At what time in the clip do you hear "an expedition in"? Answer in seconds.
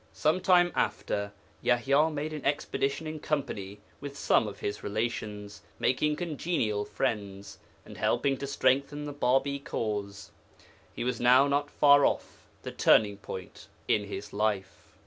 2.33-3.19